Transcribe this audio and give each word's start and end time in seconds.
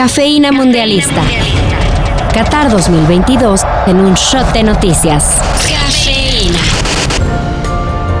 Cafeína 0.00 0.50
Mundialista. 0.50 1.22
Qatar 2.32 2.70
2022 2.70 3.60
en 3.86 4.00
un 4.00 4.14
shot 4.14 4.50
de 4.54 4.62
noticias. 4.62 5.34
Cafeína. 5.68 6.58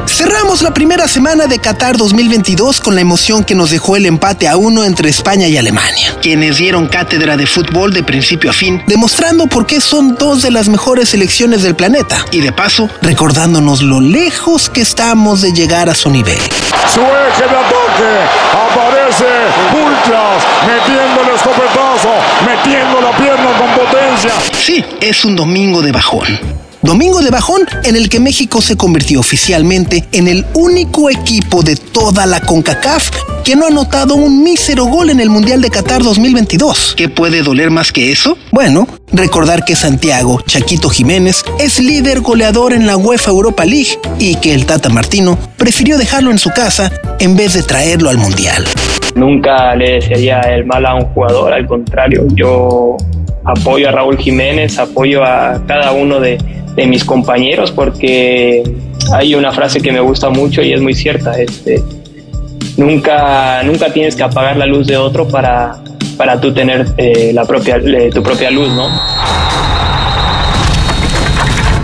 Cerramos 0.04 0.60
la 0.60 0.74
primera 0.74 1.08
semana 1.08 1.46
de 1.46 1.58
Qatar 1.58 1.96
2022 1.96 2.82
con 2.82 2.94
la 2.94 3.00
emoción 3.00 3.44
que 3.44 3.54
nos 3.54 3.70
dejó 3.70 3.96
el 3.96 4.04
empate 4.04 4.46
a 4.46 4.58
uno 4.58 4.84
entre 4.84 5.08
España 5.08 5.48
y 5.48 5.56
Alemania, 5.56 6.14
quienes 6.20 6.58
dieron 6.58 6.86
cátedra 6.86 7.38
de 7.38 7.46
fútbol 7.46 7.94
de 7.94 8.02
principio 8.02 8.50
a 8.50 8.52
fin, 8.52 8.84
demostrando 8.86 9.46
por 9.46 9.64
qué 9.64 9.80
son 9.80 10.16
dos 10.16 10.42
de 10.42 10.50
las 10.50 10.68
mejores 10.68 11.08
selecciones 11.08 11.62
del 11.62 11.76
planeta 11.76 12.26
y 12.30 12.42
de 12.42 12.52
paso 12.52 12.90
recordándonos 13.00 13.80
lo 13.80 14.02
lejos 14.02 14.68
que 14.68 14.82
estamos 14.82 15.40
de 15.40 15.54
llegar 15.54 15.88
a 15.88 15.94
su 15.94 16.10
nivel. 16.10 16.36
Su 16.92 17.00
eje 17.00 17.48
de 17.48 17.56
ataque 17.56 18.10
aparece 18.52 19.24
escopetazo, 21.50 22.10
metiendo 22.46 23.00
la 23.00 23.16
pierna 23.16 23.50
con 23.58 23.86
potencia. 23.86 24.32
Sí, 24.52 24.84
es 25.00 25.24
un 25.24 25.36
domingo 25.36 25.82
de 25.82 25.92
bajón. 25.92 26.60
Domingo 26.82 27.20
de 27.20 27.30
bajón 27.30 27.62
en 27.84 27.94
el 27.94 28.08
que 28.08 28.20
México 28.20 28.62
se 28.62 28.76
convirtió 28.76 29.20
oficialmente 29.20 30.08
en 30.12 30.28
el 30.28 30.46
único 30.54 31.10
equipo 31.10 31.62
de 31.62 31.76
toda 31.76 32.24
la 32.24 32.40
CONCACAF 32.40 33.10
que 33.44 33.54
no 33.54 33.66
ha 33.66 33.68
anotado 33.68 34.14
un 34.14 34.42
mísero 34.42 34.86
gol 34.86 35.10
en 35.10 35.20
el 35.20 35.28
Mundial 35.28 35.60
de 35.60 35.68
Qatar 35.68 36.02
2022. 36.02 36.94
¿Qué 36.96 37.10
puede 37.10 37.42
doler 37.42 37.70
más 37.70 37.92
que 37.92 38.10
eso? 38.12 38.38
Bueno, 38.50 38.88
recordar 39.12 39.66
que 39.66 39.76
Santiago 39.76 40.40
Chaquito 40.46 40.88
Jiménez 40.88 41.44
es 41.58 41.80
líder 41.80 42.22
goleador 42.22 42.72
en 42.72 42.86
la 42.86 42.96
UEFA 42.96 43.30
Europa 43.30 43.66
League 43.66 43.98
y 44.18 44.36
que 44.36 44.54
el 44.54 44.64
Tata 44.64 44.88
Martino 44.88 45.38
prefirió 45.58 45.98
dejarlo 45.98 46.30
en 46.30 46.38
su 46.38 46.48
casa 46.48 46.90
en 47.18 47.36
vez 47.36 47.52
de 47.52 47.62
traerlo 47.62 48.08
al 48.08 48.16
Mundial. 48.16 48.66
Nunca 49.20 49.76
le 49.76 49.96
desearía 49.96 50.40
el 50.40 50.64
mal 50.64 50.86
a 50.86 50.94
un 50.94 51.04
jugador, 51.12 51.52
al 51.52 51.66
contrario, 51.66 52.26
yo 52.34 52.96
apoyo 53.44 53.86
a 53.86 53.92
Raúl 53.92 54.16
Jiménez, 54.16 54.78
apoyo 54.78 55.22
a 55.22 55.60
cada 55.66 55.92
uno 55.92 56.20
de, 56.20 56.38
mis 56.86 57.04
compañeros 57.04 57.70
porque 57.70 58.62
hay 59.12 59.34
una 59.34 59.52
frase 59.52 59.82
que 59.82 59.92
me 59.92 60.00
gusta 60.00 60.30
mucho 60.30 60.62
y 60.62 60.72
es 60.72 60.80
muy 60.80 60.94
cierta. 60.94 61.38
Este, 61.38 61.82
nunca, 62.78 63.62
nunca 63.62 63.92
tienes 63.92 64.16
que 64.16 64.22
apagar 64.22 64.56
la 64.56 64.64
luz 64.64 64.86
de 64.86 64.96
otro 64.96 65.28
para, 65.28 65.82
para 66.16 66.40
tú 66.40 66.54
tener 66.54 66.86
eh, 66.96 67.32
la 67.34 67.44
propia, 67.44 67.78
tu 68.10 68.22
propia 68.22 68.50
luz, 68.50 68.70
¿no? 68.70 68.88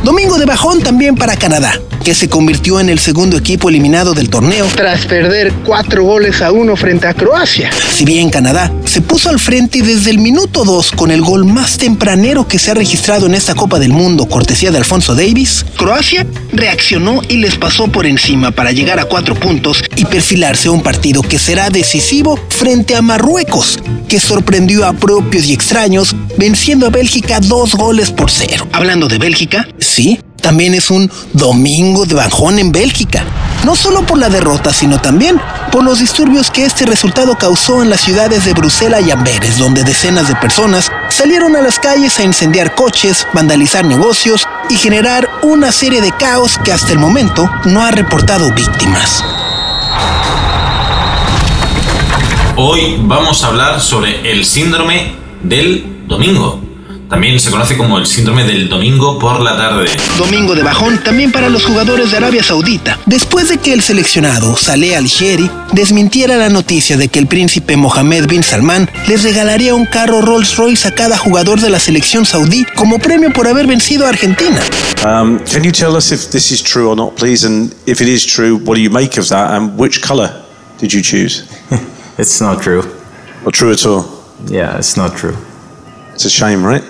Domingo 0.03 0.36
de 0.47 0.53
bajón 0.53 0.81
también 0.81 1.17
para 1.17 1.37
Canadá, 1.37 1.81
que 2.05 2.15
se 2.15 2.29
convirtió 2.29 2.79
en 2.79 2.89
el 2.89 3.01
segundo 3.01 3.37
equipo 3.37 3.69
eliminado 3.69 4.15
del 4.15 4.31
torneo 4.31 4.67
tras 4.77 5.05
perder 5.05 5.53
cuatro 5.65 6.05
goles 6.05 6.41
a 6.41 6.53
uno 6.53 6.77
frente 6.77 7.09
a 7.09 7.15
Croacia. 7.15 7.71
Si 7.93 8.05
bien 8.05 8.31
Canadá 8.31 8.73
se 8.85 9.01
puso 9.01 9.29
al 9.29 9.41
frente 9.41 9.83
desde 9.83 10.11
el 10.11 10.19
minuto 10.19 10.65
2 10.65 10.93
con 10.93 11.11
el 11.11 11.21
gol 11.21 11.45
más 11.45 11.79
tempranero 11.79 12.47
que 12.47 12.61
se 12.61 12.71
ha 12.71 12.75
registrado 12.75 13.27
en 13.27 13.35
esta 13.35 13.57
Copa 13.57 13.81
del 13.81 13.93
Mundo, 13.93 14.27
cortesía 14.27 14.71
de 14.71 14.79
Alfonso 14.79 15.17
Davis, 15.17 15.67
Croacia 15.77 16.25
reaccionó 16.53 17.23
y 17.29 17.39
les 17.39 17.57
pasó 17.57 17.89
por 17.89 18.07
encima 18.07 18.53
para 18.53 18.71
llegar 18.71 19.01
a 19.01 19.07
cuatro 19.07 19.35
puntos 19.35 19.83
y 19.97 20.05
perfilarse 20.05 20.69
a 20.69 20.71
un 20.71 20.83
partido 20.83 21.23
que 21.23 21.41
será 21.41 21.71
decisivo 21.71 22.39
frente 22.51 22.95
a 22.95 23.03
Marruecos, 23.03 23.81
que 24.09 24.21
sorprendió 24.21 24.87
a 24.87 24.93
propios 24.93 25.47
y 25.47 25.53
extraños, 25.53 26.15
venciendo 26.39 26.87
a 26.87 26.91
Bélgica 26.91 27.41
dos 27.41 27.75
goles 27.75 28.13
por 28.13 28.31
cero. 28.31 28.69
Hablando 28.73 29.09
de 29.09 29.19
Bélgica, 29.19 29.67
sí, 29.81 30.21
también 30.47 30.75
es 30.75 30.93
un 30.93 31.11
domingo 31.33 32.07
de 32.07 32.15
bajón 32.15 32.61
en 32.61 32.71
Bélgica. 32.71 33.25
No 33.65 33.75
solo 33.75 34.07
por 34.07 34.17
la 34.17 34.29
derrota, 34.29 34.73
sino 34.73 35.01
también 35.01 35.41
por 35.73 35.83
los 35.83 35.99
disturbios 35.99 36.53
que 36.53 36.65
este 36.65 36.87
resultado 36.87 37.37
causó 37.37 37.83
en 37.83 37.91
las 37.91 38.01
ciudades 38.01 38.45
de 38.45 38.53
Bruselas 38.53 39.05
y 39.05 39.11
Amberes, 39.11 39.59
donde 39.59 39.83
decenas 39.83 40.29
de 40.29 40.37
personas 40.37 40.93
salieron 41.09 41.57
a 41.57 41.63
las 41.63 41.81
calles 41.81 42.21
a 42.21 42.23
incendiar 42.23 42.77
coches, 42.77 43.27
vandalizar 43.35 43.85
negocios 43.85 44.47
y 44.71 44.77
generar 44.77 45.29
una 45.43 45.73
serie 45.73 46.01
de 46.01 46.13
caos 46.13 46.61
que 46.63 46.73
hasta 46.73 46.93
el 46.93 47.01
momento 47.01 47.51
no 47.65 47.85
ha 47.85 47.91
reportado 47.91 48.53
víctimas. 48.53 49.25
Hoy 52.55 52.99
vamos 53.01 53.43
a 53.43 53.49
hablar 53.49 53.81
sobre 53.81 54.31
el 54.31 54.45
síndrome 54.45 55.17
del 55.43 56.05
domingo. 56.07 56.66
También 57.09 57.39
se 57.39 57.53
conoce 57.53 57.77
como 57.77 57.99
el 57.99 58.07
síndrome 58.07 58.43
del 58.43 58.69
domingo 58.69 59.17
por 59.19 59.41
la 59.41 59.57
tarde. 59.57 59.87
Domingo 60.19 60.57
de 60.57 60.65
bajón 60.65 60.99
también 61.05 61.31
para 61.31 61.49
los 61.49 61.65
jugadores 61.65 62.11
de 62.11 62.17
Arabia 62.17 62.43
Saudita, 62.43 62.99
después 63.07 63.49
de 63.49 63.59
que 63.59 63.73
el 63.73 63.81
seleccionado 63.81 64.57
Saleh 64.57 64.97
Al-Sheri 64.97 65.49
desmintiera 65.73 66.37
la 66.37 66.49
noticia 66.49 66.97
de 66.97 67.07
que 67.07 67.21
el 67.21 67.29
príncipe 67.29 67.77
Mohammed 67.77 68.27
bin 68.27 68.43
Salman 68.43 68.91
les 69.07 69.23
regalaría 69.23 69.75
un 69.77 69.87
carro 69.87 70.21
Rolls 70.21 70.57
Royce 70.57 70.89
a 70.89 70.95
cada 70.95 71.17
jugador 71.17 71.61
de 71.61 71.71
la 71.71 71.79
selección 71.79 72.27
saudí 72.27 72.65
como 72.75 72.99
premio 72.99 73.33
por 73.33 73.47
haber 73.47 73.69
vencido 73.69 74.05
a 74.07 74.09
Argentina. 74.09 74.61
Um, 75.05 75.39
can 75.39 75.63
you 75.63 75.71
tell 75.71 75.95
us 75.97 76.11
if 76.11 76.31
this 76.31 76.51
is 76.51 76.61
true 76.61 76.91
or 76.91 76.97
not, 76.97 77.15
please? 77.15 77.47
And 77.47 77.73
if 77.87 78.01
it 78.01 78.09
is 78.09 78.27
true, 78.27 78.57
what 78.57 78.75
do 78.75 78.81
you 78.81 78.91
make 78.91 79.17
of 79.21 79.29
that? 79.29 79.53
And 79.53 79.79
which 79.79 80.03
color 80.03 80.45
did 80.81 80.93
you 80.93 81.03
choose? 81.03 81.45
It's 82.19 82.41
not 82.41 82.63
true. 82.63 82.83
Not 83.45 83.55
true 83.55 83.71
at 83.71 83.87
all. 83.87 84.07
Yeah, 84.47 84.79
it's 84.79 84.97
not 84.97 85.17
true. 85.17 85.37
It's 86.17 86.25
a 86.25 86.31
shame, 86.31 86.65
right? 86.65 86.83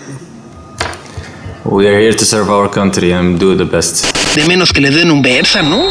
We 1.64 1.88
are 1.88 1.98
here 1.98 2.14
to 2.14 2.24
serve 2.24 2.48
our 2.48 2.68
country 2.70 3.12
and 3.12 3.40
do 3.40 3.56
the 3.56 3.64
best. 3.64 4.06
De 4.36 4.44
menos 4.44 4.72
que 4.72 4.80
les 4.80 4.94
den 4.94 5.10
un 5.10 5.20
Versa, 5.20 5.62
¿no? 5.62 5.82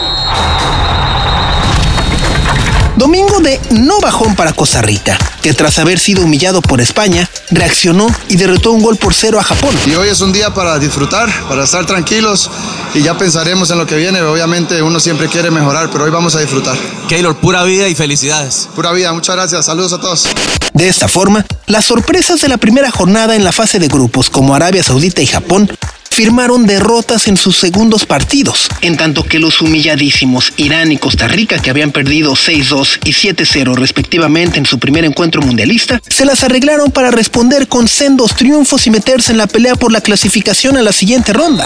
Domingo 2.96 3.42
de 3.42 3.60
no 3.72 4.00
bajón 4.00 4.38
para 4.38 4.54
Costa 4.54 4.82
Rica, 4.82 5.18
que 5.46 5.54
tras 5.54 5.78
haber 5.78 6.00
sido 6.00 6.24
humillado 6.24 6.60
por 6.60 6.82
España, 6.82 7.30
reaccionó 7.52 8.08
y 8.30 8.36
derrotó 8.36 8.72
un 8.72 8.82
gol 8.82 8.98
por 8.98 9.14
cero 9.14 9.40
a 9.40 9.44
Japón. 9.44 9.76
Y 9.86 9.94
hoy 9.94 10.10
es 10.10 10.20
un 10.22 10.34
día 10.34 10.52
para 10.56 10.80
disfrutar, 10.80 11.30
para 11.48 11.66
estar 11.66 11.86
tranquilos 11.86 12.50
y 12.96 13.04
ya 13.04 13.16
pensaremos 13.16 13.70
en 13.70 13.78
lo 13.78 13.86
que 13.86 13.96
viene. 13.96 14.24
Obviamente 14.24 14.82
uno 14.82 15.00
siempre 15.00 15.30
quiere 15.30 15.52
mejorar, 15.52 15.92
pero 15.92 16.06
hoy 16.06 16.10
vamos 16.10 16.34
a 16.36 16.40
disfrutar. 16.40 16.76
Keylor, 17.08 17.36
pura 17.36 17.64
vida 17.64 17.88
y 17.88 17.94
felicidades. 17.94 18.70
Pura 18.74 18.92
vida, 18.92 19.14
muchas 19.14 19.36
gracias. 19.36 19.68
Saludos 19.68 19.94
a 19.94 20.00
todos. 20.00 20.28
De 20.74 20.88
esta 20.88 21.08
forma, 21.08 21.46
las 21.68 21.86
sorpresas 21.86 22.42
de 22.42 22.48
la 22.48 22.58
primera 22.58 22.90
jornada 22.90 23.36
en 23.36 23.44
la 23.44 23.52
fase 23.52 23.78
de 23.78 23.88
grupos 23.88 24.32
como 24.32 24.56
Arabia 24.56 24.82
Saudita 24.82 25.22
y 25.22 25.28
Japón 25.28 25.70
firmaron 26.16 26.66
derrotas 26.66 27.28
en 27.28 27.36
sus 27.36 27.58
segundos 27.58 28.06
partidos, 28.06 28.70
en 28.80 28.96
tanto 28.96 29.26
que 29.26 29.38
los 29.38 29.62
humilladísimos 29.62 30.54
Irán 30.56 30.94
y 30.94 30.98
Costa 30.98 31.28
Rica, 31.28 31.60
que 31.60 31.70
habían 31.70 31.92
perdido 31.92 32.36
6-2 32.36 33.00
y 33.04 33.12
7-0 33.12 33.76
respectivamente 33.76 34.58
en 34.58 34.66
su 34.66 34.80
primer 34.80 35.04
encuentro 35.04 35.42
mundialista, 35.42 36.02
se 36.08 36.24
las 36.24 36.46
arreglaron 36.46 36.90
para 36.90 37.12
responder 37.12 37.68
con 37.68 37.90
sendos 37.90 38.34
triunfos 38.34 38.88
y 38.88 38.92
meterse 38.92 39.34
en 39.34 39.40
la 39.40 39.48
pelea 39.48 39.76
por 39.76 39.92
la 39.92 40.00
clasificación 40.00 40.78
a 40.78 40.82
la 40.82 40.94
siguiente 40.94 41.34
ronda. 41.34 41.66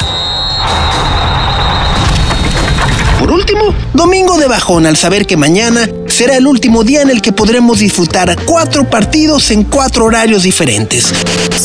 Por 3.20 3.32
último, 3.32 3.76
domingo 3.94 4.40
de 4.40 4.48
bajón 4.48 4.88
al 4.88 4.98
saber 4.98 5.28
que 5.28 5.38
mañana 5.38 5.88
será 6.20 6.36
el 6.36 6.48
último 6.48 6.84
día 6.84 7.02
en 7.02 7.10
el 7.10 7.22
que 7.22 7.32
podremos 7.32 7.80
disfrutar 7.80 8.36
cuatro 8.44 8.84
partidos 8.90 9.52
en 9.52 9.64
cuatro 9.64 10.04
horarios 10.04 10.44
diferentes. 10.44 11.14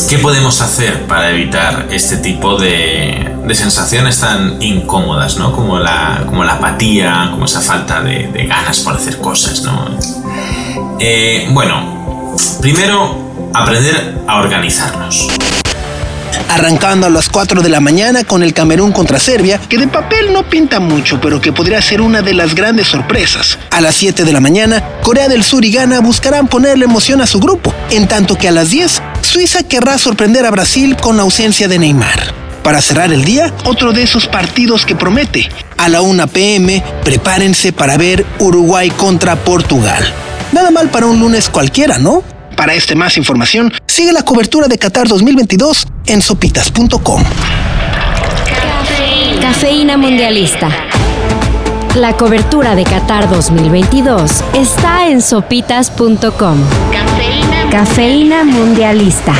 ¿Qué 0.09 0.17
podemos 0.17 0.61
hacer 0.61 1.07
para 1.07 1.31
evitar 1.31 1.89
este 1.91 2.15
tipo 2.19 2.57
de, 2.57 3.35
sensaciones 3.51 4.21
tan 4.21 4.61
incómodas, 4.61 5.35
¿no? 5.35 5.51
Como 5.51 5.77
la, 5.77 6.23
como 6.25 6.45
la 6.45 6.53
apatía, 6.53 7.27
como 7.31 7.43
esa 7.43 7.59
falta 7.59 8.01
de, 8.01 8.29
de 8.29 8.45
ganas 8.45 8.79
por 8.79 8.95
hacer 8.95 9.17
cosas, 9.17 9.61
¿no? 9.63 9.89
Eh, 11.01 11.49
bueno, 11.51 12.37
primero, 12.61 13.51
aprender 13.53 14.21
a 14.25 14.37
organizarnos 14.37 15.27
arrancando 16.55 17.05
a 17.05 17.09
las 17.09 17.27
4 17.27 17.61
de 17.61 17.67
la 17.67 17.81
mañana 17.81 18.23
con 18.23 18.41
el 18.41 18.53
Camerún 18.53 18.93
contra 18.93 19.19
Serbia, 19.19 19.59
que 19.67 19.77
de 19.77 19.89
papel 19.89 20.31
no 20.31 20.49
pinta 20.49 20.79
mucho, 20.79 21.19
pero 21.19 21.41
que 21.41 21.51
podría 21.51 21.81
ser 21.81 21.99
una 21.99 22.21
de 22.21 22.33
las 22.33 22.55
grandes 22.55 22.87
sorpresas. 22.87 23.59
A 23.71 23.81
las 23.81 23.95
7 23.95 24.23
de 24.23 24.31
la 24.31 24.39
mañana, 24.39 24.81
Corea 25.03 25.27
del 25.27 25.43
Sur 25.43 25.65
y 25.65 25.71
Ghana 25.71 25.99
buscarán 25.99 26.47
ponerle 26.47 26.85
emoción 26.85 27.19
a 27.19 27.27
su 27.27 27.41
grupo, 27.41 27.73
en 27.89 28.07
tanto 28.07 28.37
que 28.37 28.47
a 28.47 28.51
las 28.51 28.69
10, 28.69 29.01
Suiza 29.21 29.63
querrá 29.63 29.97
sorprender 29.97 30.45
a 30.45 30.51
Brasil 30.51 30.95
con 30.95 31.17
la 31.17 31.23
ausencia 31.23 31.67
de 31.67 31.77
Neymar. 31.77 32.33
Para 32.63 32.81
cerrar 32.81 33.11
el 33.11 33.25
día, 33.25 33.53
otro 33.65 33.91
de 33.91 34.03
esos 34.03 34.25
partidos 34.25 34.85
que 34.85 34.95
promete. 34.95 35.49
A 35.77 35.89
la 35.89 36.01
1 36.01 36.27
pm, 36.27 36.81
prepárense 37.03 37.73
para 37.73 37.97
ver 37.97 38.25
Uruguay 38.39 38.89
contra 38.91 39.35
Portugal. 39.35 40.05
Nada 40.53 40.71
mal 40.71 40.89
para 40.89 41.05
un 41.05 41.19
lunes 41.19 41.49
cualquiera, 41.49 41.97
¿no? 41.97 42.23
Para 42.55 42.73
este 42.73 42.95
más 42.95 43.17
información, 43.17 43.73
sigue 43.85 44.13
la 44.13 44.23
cobertura 44.23 44.67
de 44.67 44.77
Qatar 44.77 45.07
2022 45.07 45.87
en 46.07 46.21
sopitas.com. 46.21 47.23
Cafeína 49.41 49.97
Mundialista. 49.97 50.69
La 51.95 52.13
cobertura 52.13 52.75
de 52.75 52.83
Qatar 52.83 53.29
2022 53.29 54.43
está 54.53 55.07
en 55.07 55.21
sopitas.com. 55.21 56.57
Cafeína 57.71 58.43
Mundialista. 58.43 59.33